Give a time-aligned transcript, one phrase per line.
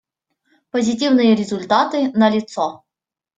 [0.71, 2.83] Позитивные результаты налицо.